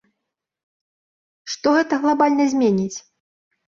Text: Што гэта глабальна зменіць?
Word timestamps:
Што 1.55 1.67
гэта 1.77 1.93
глабальна 2.07 2.43
зменіць? 2.55 2.97